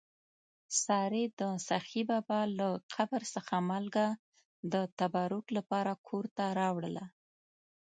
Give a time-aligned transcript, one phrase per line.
[0.83, 4.07] سارې د سخي بابا له قبر څخه مالګه
[4.73, 7.05] د تبرک لپاره کور ته راوړله.